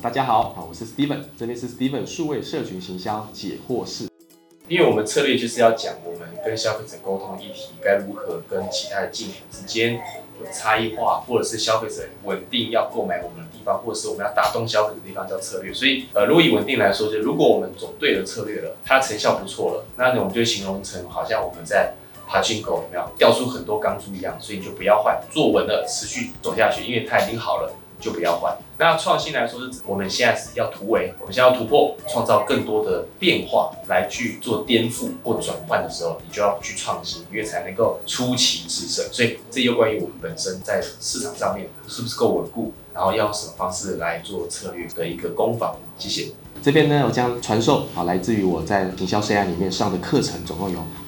[0.00, 4.06] 大家好，好，我是 Steven，这边是 Steven 数位社群行销解惑室。
[4.68, 9.94] 因为我们策略就是要讲我们跟消费者沟通议题该如何跟其他的竞品之间
[10.40, 15.74] 有差异化，或者是消费者稳定要购买我们的地方，或者是我们要打动消费者的地方叫策略。
[15.74, 21.94] 所以，呃，如果以稳定来说，就如果我们走对了策略了，它成效不错了，那我们就形容成好像我们在
[22.28, 27.74] 爬进狗有没有掉出很多钢珠一样，所以你就不要换，坐稳了持续走下去，因为它已经好了。
[28.00, 28.56] 就不要换。
[28.78, 39.04] 那创新来说是指我们现在是要突围，我们现在要突破，创造更多的变化来去做颠覆或转换的时候，你就要去创新，因为才能够出奇制胜。
[39.12, 45.76] 所以这又关于我们本身在市场上面是不是够稳固，然后要用什么方式来做策略的一个攻防。
[45.98, 46.28] 谢谢。
[46.62, 50.78] 这边呢，我将传授啊，来自于我在营销 CI 里面上的课程，总共有